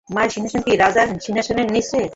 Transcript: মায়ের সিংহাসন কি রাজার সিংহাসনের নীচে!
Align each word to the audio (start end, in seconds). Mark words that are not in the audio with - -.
মায়ের 0.09 0.31
সিংহাসন 0.35 0.61
কি 0.65 0.73
রাজার 0.75 1.07
সিংহাসনের 1.25 1.67
নীচে! 1.73 2.01